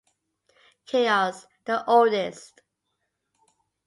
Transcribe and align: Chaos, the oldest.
Chaos, 0.87 1.45
the 1.65 1.85
oldest. 1.85 2.63